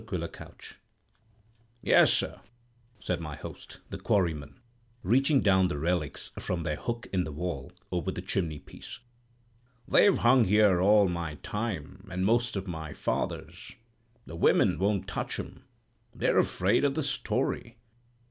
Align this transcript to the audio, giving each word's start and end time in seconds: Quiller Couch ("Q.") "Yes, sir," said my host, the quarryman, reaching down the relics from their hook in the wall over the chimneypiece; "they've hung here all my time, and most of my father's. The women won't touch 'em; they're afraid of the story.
Quiller 0.07 0.27
Couch 0.31 0.69
("Q.") 0.69 0.77
"Yes, 1.91 2.11
sir," 2.11 2.41
said 2.99 3.21
my 3.21 3.35
host, 3.35 3.81
the 3.91 3.99
quarryman, 3.99 4.59
reaching 5.03 5.41
down 5.41 5.67
the 5.67 5.77
relics 5.77 6.31
from 6.39 6.63
their 6.63 6.75
hook 6.77 7.05
in 7.13 7.23
the 7.23 7.31
wall 7.31 7.71
over 7.91 8.09
the 8.11 8.23
chimneypiece; 8.23 8.97
"they've 9.87 10.17
hung 10.17 10.45
here 10.45 10.81
all 10.81 11.07
my 11.07 11.35
time, 11.43 12.07
and 12.09 12.25
most 12.25 12.55
of 12.55 12.65
my 12.65 12.93
father's. 12.95 13.73
The 14.25 14.35
women 14.35 14.79
won't 14.79 15.07
touch 15.07 15.37
'em; 15.37 15.65
they're 16.15 16.39
afraid 16.39 16.83
of 16.83 16.95
the 16.95 17.03
story. 17.03 17.77